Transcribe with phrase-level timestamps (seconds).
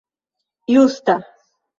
[0.75, 1.17] justa